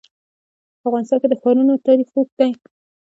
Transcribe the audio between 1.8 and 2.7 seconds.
تاریخ اوږد دی.